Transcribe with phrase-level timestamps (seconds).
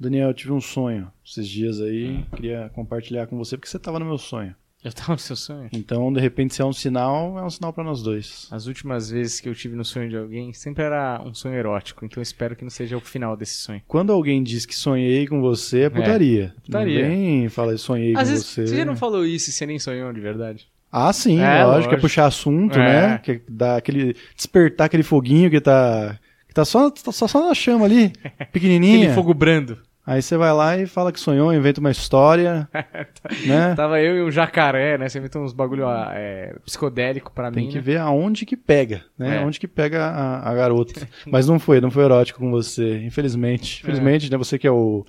[0.00, 3.98] Daniel, eu tive um sonho esses dias aí, queria compartilhar com você porque você tava
[3.98, 4.54] no meu sonho.
[4.82, 5.68] Eu tava no seu sonho?
[5.74, 8.48] Então, de repente, se é um sinal, é um sinal pra nós dois.
[8.50, 12.02] As últimas vezes que eu tive no sonho de alguém, sempre era um sonho erótico,
[12.06, 13.82] então espero que não seja o final desse sonho.
[13.86, 16.54] Quando alguém diz que sonhei com você, é putaria.
[16.64, 17.02] putaria.
[17.02, 18.66] Não vem falar sonhei Às com vezes, você.
[18.68, 20.66] você já não falou isso e você nem sonhou de verdade?
[20.90, 21.94] Ah, sim, É, lógico, lógico.
[21.96, 23.08] é puxar assunto, É.
[23.10, 23.18] né?
[23.18, 27.54] Que dá aquele despertar aquele foguinho que tá que tá só tá só, só na
[27.54, 28.12] chama ali,
[28.50, 28.96] pequenininha.
[29.00, 29.78] Aquele fogo brando.
[30.06, 32.68] Aí você vai lá e fala que sonhou, inventa uma história,
[33.46, 33.74] né?
[33.74, 35.08] Tava eu e um jacaré, né?
[35.08, 37.70] Você inventou uns bagulho é, psicodélico pra Tem mim.
[37.70, 37.82] que né?
[37.82, 39.36] ver aonde que pega, né?
[39.36, 39.44] É.
[39.44, 41.06] Onde que pega a, a garota.
[41.26, 43.82] Mas não foi, não foi erótico com você, infelizmente.
[43.82, 44.38] Infelizmente, né?
[44.38, 45.04] Você que é o,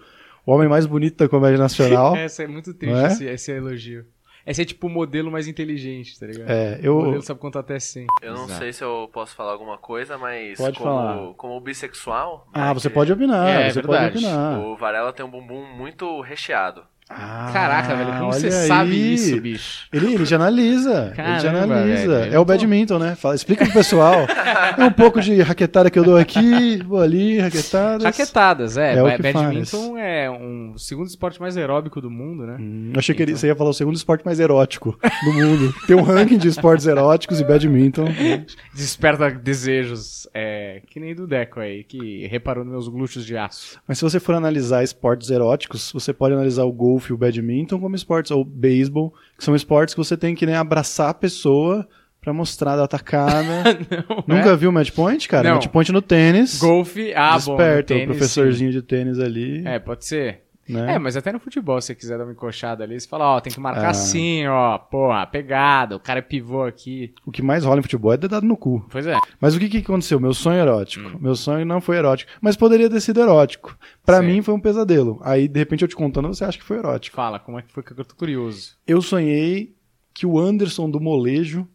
[0.46, 2.14] o homem mais bonito da comédia nacional.
[2.18, 3.08] Essa é muito triste, é?
[3.08, 4.06] esse, esse elogio.
[4.46, 6.50] Esse é tipo o modelo mais inteligente, tá ligado?
[6.50, 6.96] É, O eu.
[7.02, 8.08] modelo sabe contar até 100.
[8.22, 8.60] Eu não Exato.
[8.60, 11.34] sei se eu posso falar alguma coisa, mas Pode como, falar.
[11.36, 12.48] como bissexual.
[12.54, 14.14] Ah, né, você pode opinar, É, você verdade.
[14.14, 14.60] pode opinar.
[14.60, 16.84] O Varela tem um bumbum muito recheado.
[17.18, 18.68] Ah, Caraca, velho, como olha você aí.
[18.68, 19.88] sabe isso, bicho?
[19.92, 21.14] Ele, ele já analisa.
[21.18, 22.20] ele já Caramba, analisa.
[22.20, 23.16] velho, é o tô- badminton, né?
[23.16, 24.26] Fala, explica pro pessoal.
[24.78, 28.04] é um pouco de raquetada que eu dou aqui, vou ali, raquetadas.
[28.04, 28.94] Raquetadas, é.
[28.96, 32.56] É Badminton é um o segundo esporte mais aeróbico do mundo, né?
[32.60, 35.74] Hum, achei que ele, você ia falar o segundo esporte mais erótico do mundo.
[35.86, 38.06] Tem um ranking de esportes eróticos e badminton.
[38.74, 43.80] Desperta desejos, é, que nem do Deco aí, que reparou nos meus glúteos de aço.
[43.88, 47.80] Mas se você for analisar esportes eróticos, você pode analisar o golfe e o badminton
[47.80, 51.88] como esportes, ou beisebol, que são esportes que você tem que né, abraçar a pessoa
[52.22, 53.64] pra mostrar da atacada.
[54.28, 54.56] Não, Nunca é?
[54.56, 55.50] viu match point, cara?
[55.50, 55.56] Não.
[55.56, 56.60] match point no tênis.
[56.60, 57.52] Golfe, ah, bom.
[57.54, 59.62] no Desperta tênis, o professorzinho de tênis ali.
[59.62, 59.68] sim.
[59.68, 60.44] É, pode ser.
[60.72, 60.96] Né?
[60.96, 63.40] É, mas até no futebol, se você quiser dar uma encoxada ali, você fala, ó,
[63.40, 63.90] tem que marcar Ah.
[63.92, 67.14] assim, ó, porra, pegada, o cara é pivô aqui.
[67.26, 68.86] O que mais rola em futebol é dedado no cu.
[68.90, 69.18] Pois é.
[69.40, 70.20] Mas o que, que aconteceu?
[70.20, 71.08] Meu sonho erótico.
[71.10, 71.18] Hum.
[71.20, 72.32] Meu sonho não foi erótico.
[72.42, 73.78] Mas poderia ter sido erótico.
[74.06, 74.28] Pra Certo.
[74.30, 75.20] mim foi um pesadelo.
[75.24, 77.16] Aí, de repente, eu te contando, você acha que foi erótico.
[77.16, 78.76] Fala, como é que foi que eu tô curioso.
[78.88, 79.76] Eu sonhei
[80.14, 81.68] que o Anderson do molejo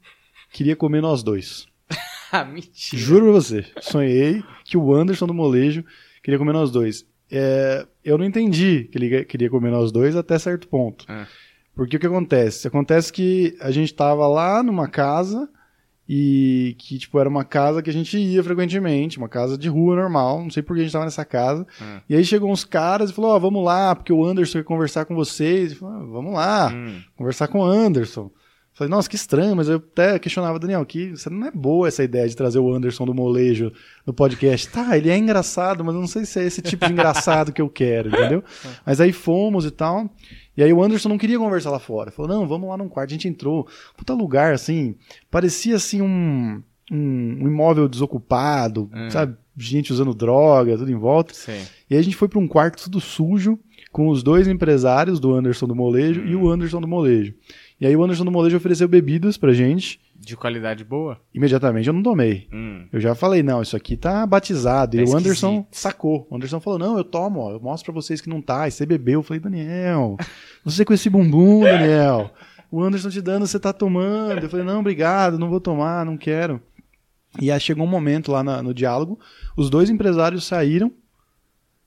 [0.53, 1.67] queria comer nós dois.
[2.33, 3.01] ah, mentira.
[3.03, 3.65] Juro pra você.
[3.81, 5.85] Sonhei que o Anderson do molejo
[6.23, 7.07] queria comer nós dois.
[7.31, 11.05] É, eu não entendi que ele queria comer nós dois até certo ponto.
[11.09, 11.27] Ah.
[11.75, 12.67] Porque o que acontece?
[12.69, 15.49] Acontece que a gente tava lá numa casa
[16.09, 19.97] e que, tipo, era uma casa que a gente ia frequentemente, uma casa de rua
[19.97, 21.67] normal, não sei por que a gente tava nessa casa.
[21.83, 22.01] Hum.
[22.09, 25.05] E aí chegou uns caras e falou, ó, vamos lá, porque o Anderson quer conversar
[25.05, 25.75] com vocês.
[25.75, 27.01] Falei, "Ah, vamos lá, Hum.
[27.17, 28.31] conversar com o Anderson.
[28.77, 32.05] Falei, nossa, que estranho, mas eu até questionava, Daniel, que você não é boa essa
[32.05, 33.73] ideia de trazer o Anderson do molejo
[34.07, 34.69] no podcast.
[34.69, 37.63] Tá, ele é engraçado, mas eu não sei se é esse tipo de engraçado que
[37.63, 38.45] eu quero, entendeu?
[38.85, 40.11] Mas aí fomos e tal.
[40.55, 42.11] E aí o Anderson não queria conversar lá fora.
[42.11, 43.09] Falou, não, vamos lá num quarto.
[43.09, 43.67] A gente entrou,
[43.97, 44.95] puta lugar, assim,
[45.31, 46.63] parecia assim um,
[46.93, 49.11] um, imóvel desocupado, Hum.
[49.11, 49.37] sabe?
[49.57, 51.33] Gente usando droga, tudo em volta.
[51.33, 51.63] Sei.
[51.89, 53.59] E aí a gente foi pra um quarto tudo sujo,
[53.91, 56.43] com os dois empresários do Anderson do Molejo e Hum.
[56.43, 57.33] o Anderson do Molejo.
[57.81, 60.01] E aí o Anderson do Molejo ofereceu bebidas pra gente.
[60.19, 61.21] De qualidade boa?
[61.35, 62.49] Imediatamente eu não tomei.
[62.51, 62.87] Hum.
[62.91, 64.97] Eu já falei, não, isso aqui tá batizado.
[64.97, 65.75] Tá e o Anderson esquisito.
[65.77, 66.27] sacou.
[66.31, 68.67] O Anderson falou, não, eu tomo, ó, eu mostro pra vocês que não tá.
[68.67, 69.21] E você bebeu.
[69.21, 70.17] Eu falei, Daniel,
[70.65, 72.31] você com esse bumbum, Daniel.
[72.71, 74.43] O Anderson te dando, você tá tomando.
[74.43, 76.61] Eu falei, não, obrigado, não vou tomar, não quero.
[77.41, 79.21] E aí chegou um momento lá na- no diálogo,
[79.57, 80.91] os dois empresários saíram.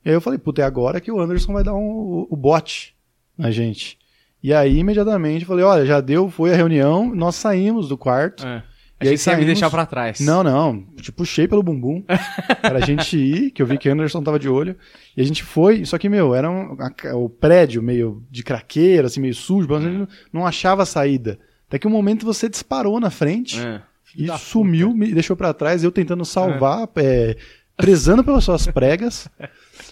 [0.05, 2.35] E aí eu falei, puta, é agora que o Anderson vai dar um- o, o
[2.37, 2.95] bote
[3.37, 3.97] na gente.
[4.41, 8.45] E aí, imediatamente, eu falei, olha, já deu, foi a reunião, nós saímos do quarto.
[8.45, 8.63] É.
[9.01, 10.19] E aí ia me saímos- deixar pra trás.
[10.19, 10.81] Não, não.
[10.97, 12.03] Te puxei pelo bumbum
[12.61, 14.75] pra gente ir, que eu vi que Anderson tava de olho.
[15.15, 19.07] E a gente foi, só que, meu, era um, a- o prédio meio de craqueira,
[19.07, 21.39] assim, meio sujo, mas a gente não, não achava a saída.
[21.67, 23.81] Até que um momento você disparou na frente É.
[24.17, 27.37] e sumiu, me deixou pra trás, eu tentando salvar, é,
[27.79, 29.29] prezando pelas suas pregas.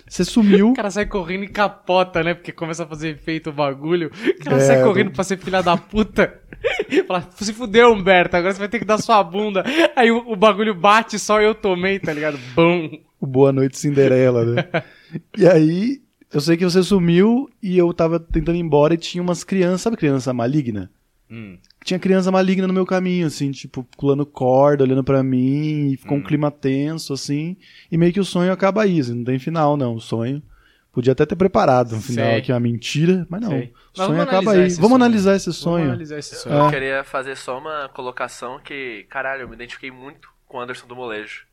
[0.07, 0.71] Você sumiu.
[0.71, 2.33] O cara sai correndo e capota, né?
[2.33, 4.11] Porque começa a fazer efeito o bagulho.
[4.39, 6.39] O cara É, sai correndo pra ser filha da puta.
[7.07, 9.63] Fala, se fudeu, Humberto, agora você vai ter que dar sua bunda.
[9.95, 12.37] Aí o, o bagulho bate, só eu tomei, tá ligado?
[12.53, 12.99] Bum.
[13.19, 14.83] o Boa Noite Cinderela, né?
[15.37, 16.01] e aí,
[16.33, 19.81] eu sei que você sumiu e eu tava tentando ir embora e tinha umas crianças,
[19.81, 20.91] sabe criança maligna?
[21.29, 21.57] Hum.
[21.83, 26.17] Tinha criança maligna no meu caminho, assim, tipo, pulando corda, olhando pra mim, e ficou
[26.17, 27.57] um clima tenso, assim,
[27.91, 30.41] e meio que o sonho acaba aí, assim, não tem final, não, o sonho.
[30.93, 32.37] Podia até ter preparado um final Sei.
[32.39, 33.49] aqui, uma mentira, mas não.
[33.51, 33.73] Sei.
[33.93, 34.57] O sonho vamos acaba aí.
[34.61, 34.95] Vamos sonho.
[34.95, 35.85] analisar esse Vamos sonho.
[35.85, 36.55] analisar esse sonho.
[36.55, 36.71] Eu Ah.
[36.71, 40.95] queria fazer só uma colocação que, caralho, eu me identifiquei muito com o Anderson do
[40.95, 41.45] Molejo.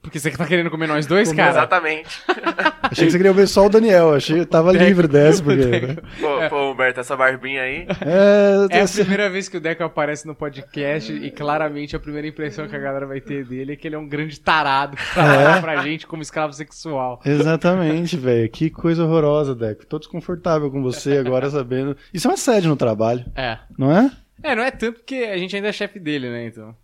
[0.00, 1.50] Porque você tá querendo comer nós dois, cara?
[1.50, 2.08] Exatamente.
[2.82, 4.14] Achei que você queria ver só o Daniel.
[4.14, 5.66] Achei que tava livre dessa, porque.
[5.66, 5.96] né?
[6.20, 7.86] Pô, pô, Humberto, essa barbinha aí.
[8.00, 12.26] É, É a primeira vez que o Deco aparece no podcast e claramente a primeira
[12.28, 15.12] impressão que a galera vai ter dele é que ele é um grande tarado que
[15.14, 17.20] trabalha pra gente como escravo sexual.
[17.24, 18.48] Exatamente, velho.
[18.48, 19.84] Que coisa horrorosa, Deco.
[19.84, 21.96] Tô desconfortável com você agora sabendo.
[22.14, 23.58] Isso é um assédio no trabalho, É.
[23.76, 24.10] não é?
[24.42, 26.74] É, não é tanto porque a gente ainda é chefe dele, né, então.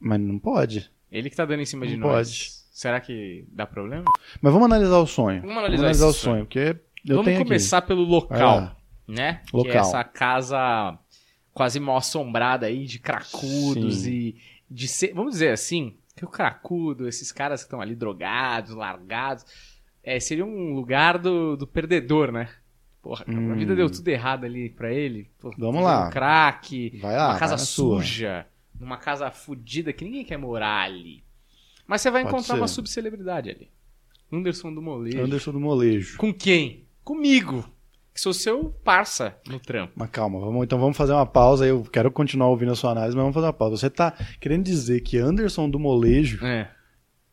[0.00, 0.90] Mas não pode.
[1.12, 2.28] Ele que tá dando em cima de Não nós.
[2.28, 2.61] pode.
[2.72, 4.04] Será que dá problema?
[4.40, 5.42] Mas vamos analisar o sonho.
[5.42, 6.12] Vamos analisar esse o sonho.
[6.12, 6.76] sonho, porque
[7.06, 8.76] eu Vamos tenho começar pelo Vai local, lá.
[9.06, 9.42] né?
[9.46, 9.80] Que é Local.
[9.80, 10.98] essa casa
[11.52, 14.10] quase mal assombrada aí de cracudos Sim.
[14.10, 14.36] e
[14.70, 19.44] de ser, vamos dizer assim, que o cracudo, esses caras que estão ali drogados, largados,
[20.02, 22.48] é, seria um lugar do, do perdedor, né?
[23.02, 23.54] Porra, cara, a Hum.
[23.56, 25.28] vida deu tudo errado ali pra ele.
[25.38, 26.06] Pô, Vamos lá.
[26.06, 26.56] Um crack,
[26.88, 26.98] aqui.
[27.02, 27.30] Vai lá.
[27.32, 27.98] uma casa na sua.
[28.00, 28.46] suja,
[28.80, 31.22] numa casa fodida que ninguém quer morar ali.
[31.92, 32.60] Mas você vai Pode encontrar ser.
[32.62, 33.68] uma subcelebridade ali.
[34.32, 35.20] Anderson do Molejo.
[35.20, 36.16] Anderson do Molejo.
[36.16, 36.86] Com quem?
[37.04, 37.68] Comigo.
[38.14, 39.92] Que sou seu parça no trampo.
[39.94, 41.66] Mas calma, vamos, então vamos fazer uma pausa.
[41.66, 43.76] Eu quero continuar ouvindo a sua análise, mas vamos fazer uma pausa.
[43.76, 44.10] Você tá
[44.40, 46.70] querendo dizer que Anderson do Molejo É.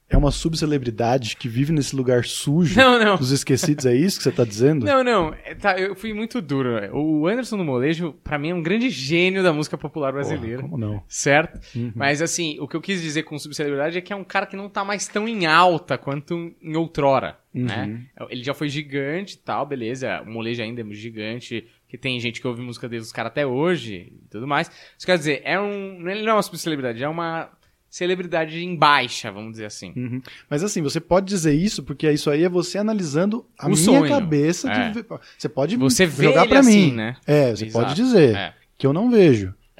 [0.09, 3.15] é uma subcelebridade que vive nesse lugar sujo Não, não.
[3.17, 3.85] dos esquecidos?
[3.85, 4.85] É isso que você tá dizendo?
[4.85, 5.33] Não, não.
[5.45, 6.79] É, Tá, eu fui muito duro.
[6.81, 6.89] né?
[6.91, 10.61] O Anderson do Molejo, pra mim, é um grande gênio da música popular Porra, brasileira.
[10.61, 11.03] como não?
[11.07, 11.59] Certo?
[11.75, 11.91] Uhum.
[11.95, 14.55] Mas assim, o que eu quis dizer com subcelebridade é que é um cara que
[14.55, 17.65] não tá mais tão em alta quanto em outrora, Uhum.
[17.65, 18.05] né?
[18.29, 20.21] Ele já foi gigante e tal, beleza.
[20.25, 23.45] O Molejo ainda é gigante, que tem gente que ouve música dele dos caras até
[23.45, 24.69] hoje e tudo mais.
[24.97, 27.49] Isso quer dizer, é um, ele não é uma subcelebridade, é uma
[27.89, 29.93] celebridade em baixa, vamos dizer assim.
[29.95, 30.21] Uhum.
[30.49, 33.83] Mas assim, você pode dizer isso porque isso aí é você analisando a O minha
[33.83, 34.07] sonho.
[34.07, 34.69] cabeça.
[34.69, 34.91] de É.
[34.91, 35.05] ver-
[35.37, 36.95] Você pode Você jogar pra assim, mim.
[36.95, 37.15] né?
[37.25, 37.85] É, você Exato.
[37.85, 38.53] pode dizer É.
[38.77, 39.53] que eu não vejo.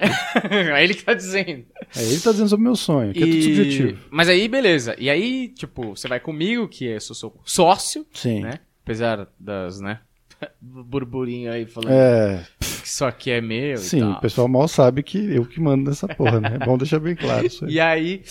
[0.50, 1.64] é ele que tá dizendo.
[1.94, 3.98] É ele que tá dizendo sobre o meu sonho, que é tudo subjetivo.
[4.10, 4.96] Mas aí, beleza.
[4.98, 8.40] E aí, tipo, você vai comigo, que eu sou seu sócio, Sim.
[8.40, 8.60] né?
[8.82, 10.00] Apesar das, né?
[10.60, 12.46] Burburinho aí falando É,
[12.90, 16.06] isso aqui é meu e sim, o pessoal mal sabe que eu que mando nessa
[16.08, 16.58] porra, né?
[16.60, 17.72] É bom deixar bem claro isso aí.
[17.74, 18.22] E aí,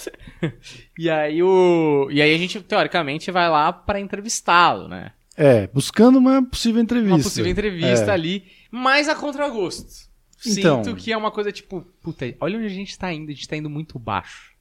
[0.97, 5.11] e aí o, e aí a gente teoricamente vai lá pra entrevistá-lo, né?
[5.35, 7.15] É, buscando uma possível entrevista.
[7.15, 8.11] Uma possível entrevista É.
[8.11, 10.09] ali, mas a contragosto.
[10.45, 10.83] Então.
[10.83, 13.47] Sinto que é uma coisa tipo, puta, olha onde a gente tá indo, a gente
[13.47, 14.51] tá indo muito baixo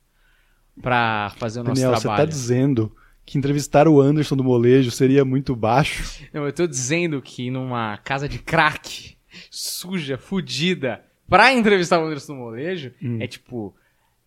[0.81, 2.29] pra fazer o nosso Daniel, você tá trabalho.
[2.29, 2.93] dizendo
[3.27, 6.23] que entrevistar o Anderson do Molejo seria muito baixo?
[6.33, 9.17] Não, eu tô dizendo que numa casa de crack,
[9.50, 13.19] suja, fudida, pra entrevistar o Anderson Molejo, Hum.
[13.20, 13.75] é tipo,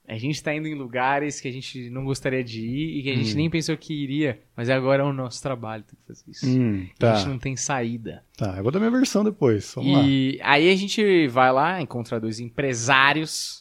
[0.07, 3.09] a gente tá indo em lugares que a gente não gostaria de ir e que
[3.11, 3.37] a gente Hum.
[3.37, 6.45] nem pensou que iria, mas agora é o nosso trabalho tem que fazer isso.
[6.47, 8.23] Hum, A tá, gente não tem saída.
[8.37, 8.55] tá.
[8.57, 9.71] Eu vou dar minha versão depois.
[9.75, 10.03] Vamos lá.
[10.05, 13.60] E aí a gente vai lá, encontra dois empresários,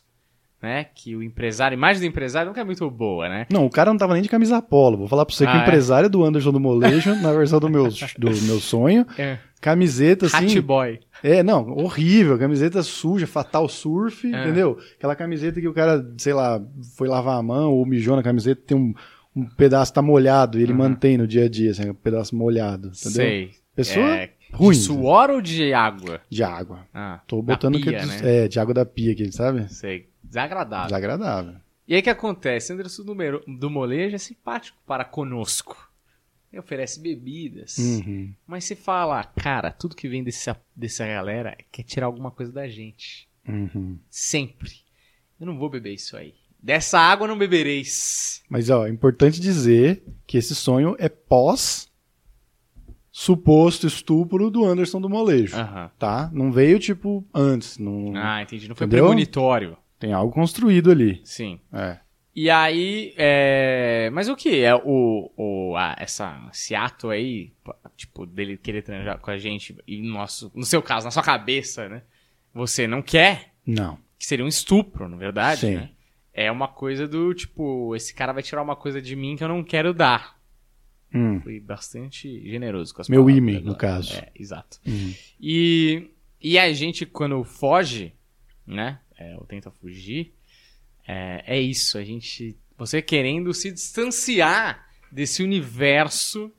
[0.62, 0.85] né?
[0.95, 3.47] Que o empresário, a imagem do empresário nunca é muito boa, né?
[3.51, 4.97] Não, o cara não tava nem de camisa polo.
[4.99, 5.62] Vou falar pra você que Ah, o é?
[5.62, 9.39] empresário do Anderson do Molejo, na versão do meu, do meu sonho, É.
[9.61, 10.47] camiseta assim.
[10.47, 11.01] Hat boy.
[11.23, 12.39] É, não, horrível.
[12.39, 14.41] Camiseta suja, Fatal Surf, É.
[14.43, 14.79] entendeu?
[14.97, 16.61] Aquela camiseta que o cara, sei lá,
[16.97, 18.95] foi lavar a mão ou mijou na camiseta, tem um,
[19.37, 20.79] um pedaço tá molhado e ele Uhum.
[20.79, 23.12] mantém no dia a dia, assim, um pedaço molhado, entendeu?
[23.12, 23.51] Sei.
[23.77, 24.73] Pessoa É, ruim.
[24.73, 26.21] De suor ou de água?
[26.29, 26.81] De água.
[26.93, 28.45] Ah, Tô botando pia, que é, né?
[28.45, 29.73] é, de água da pia aqui, sabe?
[29.73, 30.10] Sei.
[30.31, 30.87] Desagradável.
[30.87, 31.55] Desagradável.
[31.87, 32.73] E aí o que acontece?
[32.73, 35.91] Anderson do, Molejo é simpático para conosco.
[36.53, 37.79] Ele oferece bebidas.
[37.79, 38.32] Uhum.
[38.47, 42.69] Mas se fala, cara, tudo que vem desse, dessa galera quer tirar alguma coisa da
[42.69, 43.29] gente.
[43.47, 43.99] Uhum.
[44.09, 44.71] Sempre.
[45.41, 46.35] Eu não vou beber isso aí.
[46.62, 48.43] Dessa água não bebereis.
[48.49, 51.91] Mas, ó, é importante dizer que esse sonho é pós
[53.11, 55.90] suposto estupro do Anderson do Molejo, Aham.
[55.99, 56.31] tá?
[56.33, 57.78] Não veio, tipo, antes.
[57.78, 58.12] Não...
[58.14, 58.69] Ah, entendi.
[58.69, 59.07] Não foi Entendeu?
[59.07, 59.76] premonitório.
[60.00, 61.21] Tem algo construído ali.
[61.25, 61.61] Sim.
[61.73, 61.99] É.
[62.35, 64.09] E aí, é...
[64.12, 67.52] mas o que é o, o a- essa, esse ato aí,
[67.97, 71.23] tipo, dele querer tranjar com a gente, e no, nosso, no seu caso, na sua
[71.23, 72.02] cabeça, né?
[72.54, 73.99] Você não quer, Não.
[74.19, 75.75] que seria um estupro, na verdade, Sim.
[75.76, 75.90] né?
[76.33, 79.49] É uma coisa do tipo, esse cara vai tirar uma coisa de mim que eu
[79.49, 80.40] não quero dar.
[81.12, 81.40] Hum.
[81.40, 83.71] Fui bastante generoso com as Meu palavras ímã, agora.
[83.73, 84.14] no caso.
[84.16, 84.78] É, exato.
[84.87, 85.12] Uhum.
[85.40, 86.09] E,
[86.40, 88.14] e a gente, quando foge,
[88.64, 89.00] né?
[89.21, 90.33] É, ou tenta fugir,
[91.07, 91.99] é, é isso.
[91.99, 92.57] A gente.
[92.79, 96.50] Você querendo se distanciar desse universo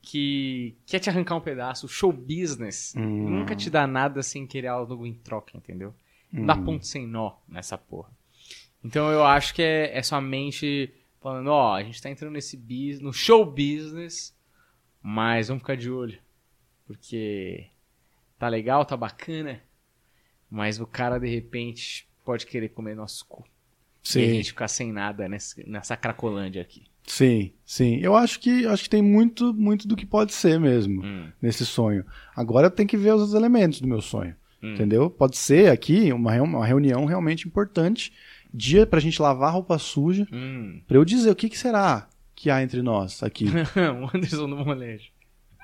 [0.00, 1.86] que quer te arrancar um pedaço.
[1.86, 3.00] O show business Hum.
[3.28, 5.94] nunca te dá nada sem querer algo em troca, entendeu?
[6.32, 6.64] Não dá Hum.
[6.64, 8.10] ponto sem nó nessa porra.
[8.82, 12.56] Então eu acho que é, é sua mente falando, ó, a gente tá entrando nesse
[12.56, 14.34] business, no show business,
[15.02, 16.18] mas vamos ficar de olho.
[16.86, 17.66] Porque
[18.38, 19.62] tá legal, tá bacana,
[20.54, 23.44] mas o cara de repente pode querer comer nosso cu.
[23.44, 23.48] E
[24.06, 24.34] a Sim.
[24.34, 26.84] gente ficar sem nada nessa, nessa cracolândia aqui.
[27.06, 27.98] Sim, sim.
[28.00, 31.28] Eu acho que acho que tem muito, muito do que pode ser mesmo Hum.
[31.42, 32.04] nesse sonho.
[32.36, 34.34] Agora eu tenho que ver os outros elementos do meu sonho.
[34.62, 34.74] Hum.
[34.74, 35.10] Entendeu?
[35.10, 38.12] Pode ser aqui uma, uma reunião realmente importante,
[38.52, 40.80] dia pra gente lavar roupa suja, Hum.
[40.86, 43.46] pra eu dizer o que, que será que há entre nós aqui.
[44.00, 45.10] o Anderson do molejo.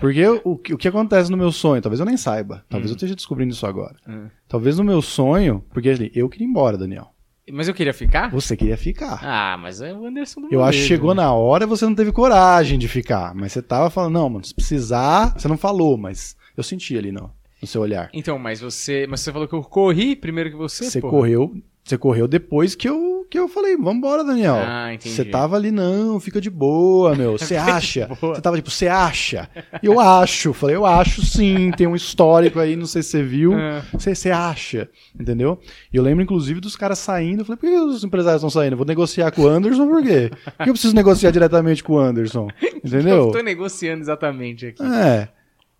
[0.01, 2.95] Porque o, que- o que acontece no meu sonho, talvez eu nem saiba, talvez eu
[2.97, 3.97] esteja descobrindo isso agora.
[4.09, 4.29] Hum.
[4.49, 7.11] Talvez no meu sonho, porque ali, eu queria ir embora, Daniel.
[7.53, 8.31] Mas eu queria ficar?
[8.31, 9.19] Você queria ficar.
[9.23, 11.23] Ah, mas é o Anderson do Eu acho que chegou né?
[11.23, 13.35] na hora e você não teve coragem de ficar.
[13.35, 15.35] Mas você tava falando, não, mano, se precisar.
[15.37, 17.29] Você não falou, mas eu senti ali no,
[17.61, 18.09] no seu olhar.
[18.15, 19.05] Então, mas você.
[19.11, 21.11] Mas você falou que eu corri primeiro que você, Você porra.
[21.13, 21.53] correu.
[21.83, 24.57] Você correu depois que eu, que eu falei, vambora, Daniel.
[24.57, 25.15] Ah, entendi.
[25.15, 27.39] Você tava ali, não, fica de boa, meu.
[27.39, 28.09] Você acha?
[28.21, 29.49] Você tava tipo, você acha?
[29.81, 30.53] E eu acho.
[30.53, 33.55] Falei, eu acho sim, tem um histórico aí, não sei se você viu.
[33.55, 33.83] É.
[33.93, 35.61] Você, acha, entendeu?
[35.93, 37.43] E eu lembro, inclusive, dos caras saindo.
[37.43, 38.73] Eu falei, por que os empresários estão saindo?
[38.73, 40.31] Eu vou negociar com o Anderson, por quê?
[40.31, 42.49] Por que eu preciso negociar diretamente com o Anderson?
[42.85, 43.27] Entendeu?
[43.27, 44.83] Eu tô negociando exatamente aqui.
[44.83, 45.29] É.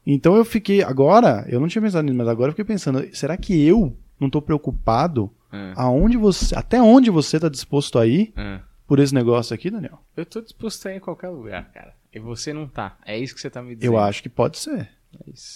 [0.07, 0.83] Então eu fiquei.
[0.83, 4.31] Agora, eu não tinha pensado nisso, mas agora eu fiquei pensando, será que eu não
[4.31, 6.57] tô preocupado Ah, aonde você.
[6.57, 8.61] Até onde você tá disposto a ir ah.
[8.87, 9.99] por esse negócio aqui, Daniel?
[10.17, 11.95] Eu tô disposto a ir em qualquer lugar, cara.
[12.13, 12.97] E você não tá.
[13.05, 13.93] É isso que você tá me dizendo.
[13.93, 14.81] Eu acho que pode ser.
[14.81, 14.89] É.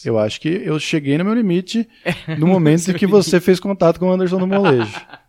[0.04, 1.88] Eu acho que eu cheguei no meu limite
[2.38, 4.92] no momento em que você fez contato com o Anderson do Molejo.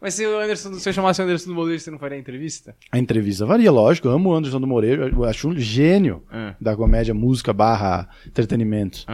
[0.00, 2.20] Mas se o Anderson, se eu chamasse o Anderson do molejo, você não faria a
[2.20, 2.74] entrevista?
[2.90, 4.08] A entrevista varia, lógico.
[4.08, 5.02] Eu amo o Anderson do Molejo.
[5.02, 9.04] Eu acho um gênio Ah, da comédia, música barra entretenimento.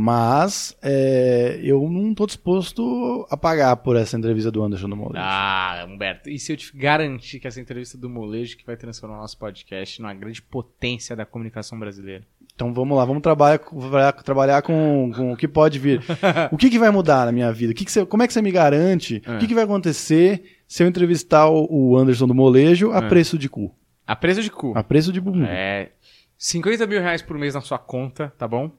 [0.00, 5.18] Mas é, eu não tô disposto a pagar por essa entrevista do Anderson do Molejo.
[5.18, 9.18] Ah, Humberto, e se eu te garantir que essa entrevista do molejo que vai transformar
[9.18, 12.22] o nosso podcast numa grande potência da comunicação brasileira?
[12.54, 16.00] Então vamos lá, vamos trabalhar, trabalhar, trabalhar com, com o que pode vir.
[16.52, 17.72] O que, que vai mudar na minha vida?
[17.72, 19.20] O que que você- como é que você me garante?
[19.26, 19.34] É.
[19.36, 23.08] O que, que vai acontecer se eu entrevistar o, o Anderson do Molejo a É.
[23.08, 23.74] preço de cu?
[24.06, 24.72] A preço de cu.
[24.76, 25.44] A preço de bumbum.
[25.44, 25.90] É
[26.38, 28.70] 50 mil reais por mês na sua conta, tá bom?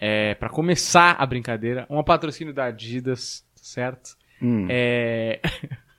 [0.00, 4.16] É, para começar a brincadeira, um patrocínio da Adidas, certo?
[4.40, 4.66] Hum.
[4.68, 5.40] É,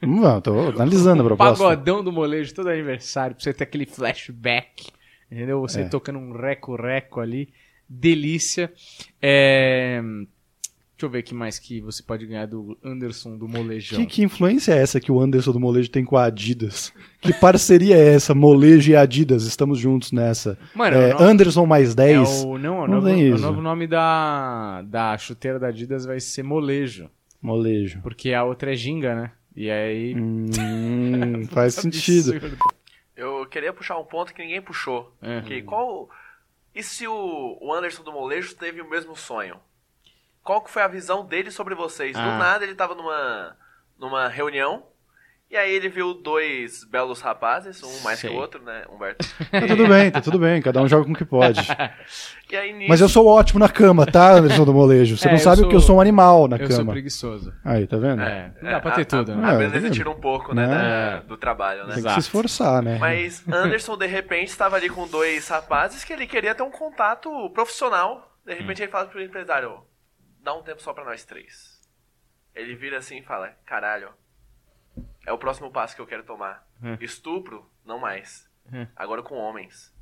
[0.01, 1.61] Hum, não, tô analisando a proposta.
[1.63, 4.87] pagodão do molejo todo aniversário, pra você ter aquele flashback,
[5.29, 5.59] entendeu?
[5.61, 5.89] Você É.
[5.89, 7.51] tocando um reco-reco ali,
[7.89, 8.71] delícia.
[9.21, 10.01] É,
[10.99, 13.97] Deixa eu ver o que mais que você pode ganhar do Anderson do Molejão.
[13.99, 16.91] Que, que influência é essa que o Anderson do Molejo tem com a Adidas?
[17.21, 18.35] Que parceria é essa?
[18.35, 20.59] Molejo e Adidas, estamos juntos nessa.
[20.75, 23.35] Mano, É, o no- Anderson mais É 10, o, não, o, Não novo, tem o
[23.35, 23.41] isso.
[23.45, 27.09] novo nome da, da chuteira da Adidas vai ser Molejo,
[27.41, 28.01] molejo.
[28.01, 29.31] porque a outra é Ginga, né?
[29.55, 30.13] E aí...
[30.17, 32.33] Hum, faz sentido.
[32.33, 32.57] Absurdo.
[33.15, 35.13] Eu queria puxar um ponto que ninguém puxou.
[35.21, 35.39] É.
[35.43, 36.09] Que qual.
[36.75, 39.55] E se o, o Anderson do Molejo teve o mesmo sonho?
[40.49, 42.15] Qual que foi a visão dele sobre vocês?
[42.17, 42.23] Ah.
[42.23, 43.55] Do nada ele tava numa,
[43.99, 44.81] numa reunião.
[45.47, 48.31] E aí ele viu dois belos rapazes, um mais Sei.
[48.31, 49.23] que o outro, né, Humberto?
[49.51, 51.59] Tá tudo bem, tá tudo bem, cada um joga com o que pode.
[52.51, 52.89] E aí nisso.
[52.89, 55.15] Mas eu sou ótimo na cama, tá, Anderson do Molejo?
[55.15, 56.93] Você É, não eu sabe sou- porque eu sou um animal na Eu sou cama.
[56.93, 57.53] preguiçoso.
[57.63, 58.23] Aí, tá vendo?
[58.23, 59.47] É, não dá pra ter a, tudo, a, né?
[59.47, 60.77] A É, beleza tá tira um pouco, né, Né?
[60.77, 61.93] da- do trabalho, né?
[61.93, 62.97] Tem que se esforçar, né?
[62.99, 67.29] Mas Anderson, de repente, estava ali com dois rapazes que ele queria ter um contato
[67.51, 68.33] profissional.
[68.43, 69.77] De repente, ele fala pro empresário:
[70.49, 71.79] dá um tempo só pra nós três.
[72.55, 74.11] Ele vira assim e fala: caralho,
[75.25, 76.67] é o próximo passo que eu quero tomar.
[76.81, 76.97] Hum.
[76.99, 78.49] Estupro, não mais.
[78.73, 78.87] Hum.
[78.95, 79.93] Agora com homens.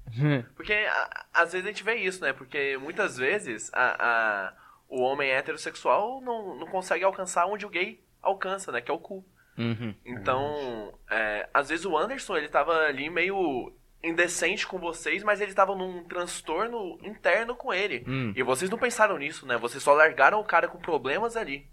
[0.56, 2.32] Porque a- às vezes a gente vê isso, né?
[2.32, 4.54] Porque muitas vezes a, a-
[4.88, 8.80] o homem heterossexual não, não consegue alcançar onde o gay alcança, né?
[8.82, 9.26] Que é o cu.
[9.58, 9.94] Uhum.
[10.06, 13.74] Então, é, às vezes o Anderson, ele tava ali meio
[14.04, 18.04] indecente com vocês, mas ele tava num transtorno interno com ele.
[18.08, 18.32] Hum.
[18.36, 19.58] E vocês não pensaram nisso, né?
[19.58, 21.66] Vocês só largaram o cara com problemas ali.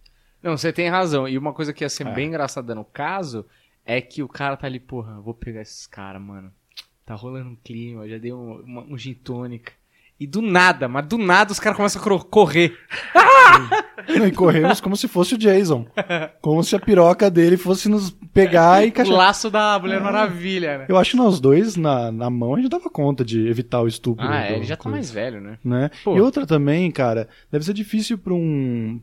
[0.43, 1.29] Não, você tem razão.
[1.29, 2.13] E uma coisa que ia ser É.
[2.13, 3.47] bem engraçada no caso
[3.85, 6.53] é que o cara tá ali, porra, vou pegar esses caras, mano.
[7.05, 9.73] Tá rolando um clima, já dei um, uma, um gin tônica.
[10.25, 12.75] E do nada, mas do nada os caras começam a correr.
[14.09, 15.87] E corremos como se fosse o Jason.
[16.41, 19.15] Como se a piroca dele fosse nos pegar e O encaixar.
[19.15, 20.87] laço da Mulher Maravilha, né?
[20.89, 23.87] Eu acho que nós dois, na, na mão, a gente dava conta de evitar o
[23.87, 24.27] estupro.
[24.27, 24.97] Ah, é, ele já tá coisa.
[24.97, 25.59] mais velho, né?
[25.63, 25.91] né?
[26.07, 28.99] E outra também, cara, deve ser difícil pra um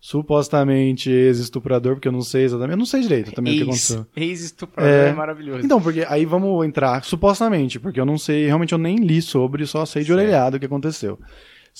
[0.00, 3.90] supostamente ex-estuprador, porque eu não sei exatamente, eu não sei direito também o que Ex-
[3.92, 4.06] aconteceu.
[4.16, 5.08] Ex-estuprador É.
[5.08, 5.12] é.
[5.12, 5.64] maravilhoso.
[5.64, 9.66] Então, porque aí vamos entrar, supostamente, porque eu não sei, realmente eu nem li sobre,
[9.66, 10.18] só sei de Certo.
[10.20, 11.18] orelhado o que aconteceu.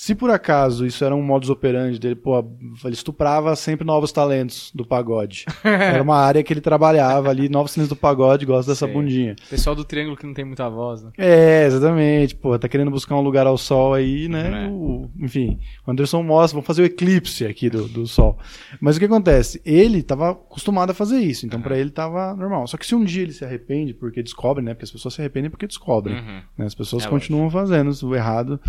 [0.01, 2.39] Se por acaso isso era um modus operandi dele, pô,
[2.85, 5.45] ele estuprava sempre novos talentos do pagode.
[5.65, 8.95] Era uma área que ele trabalhava ali, novos talentos do pagode, gosta dessa Sei.
[8.95, 9.35] bundinha.
[9.51, 11.11] Pessoal do triângulo que não tem muita voz, né?
[11.19, 12.37] É, exatamente.
[12.37, 14.67] Pô, tá querendo buscar um lugar ao sol aí, né?
[14.67, 14.69] É.
[14.71, 18.39] O- enfim, o Anderson mostra, vamos fazer o eclipse aqui do, do sol.
[18.81, 19.61] Mas o que acontece?
[19.67, 22.69] Ele tava acostumado a fazer isso, então pra ele tava normal.
[22.69, 24.75] Só que se um dia ele se arrepende porque descobre, né?
[24.75, 26.15] Porque as pessoas se arrependem porque descobrem.
[26.19, 26.41] Uhum.
[26.57, 26.67] né?
[26.67, 28.61] As pessoas É continuam fazendo o errado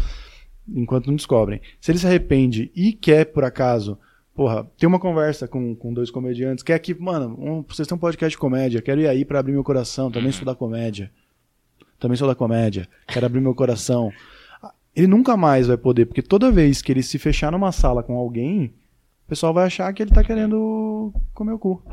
[0.75, 1.61] enquanto não descobrem.
[1.79, 3.97] Se ele se arrepende e quer, por acaso,
[4.33, 7.99] porra, ter uma conversa com, com dois comediantes, quer que, mano, um, vocês têm um
[7.99, 11.11] podcast de comédia, quero ir aí pra abrir meu coração, também sou da comédia.
[11.99, 14.11] Também sou da comédia, quero abrir meu coração.
[14.95, 18.15] Ele nunca mais vai poder, porque toda vez que ele se fechar numa sala com
[18.15, 18.73] alguém,
[19.25, 21.83] o pessoal vai achar que ele tá querendo comer o cu.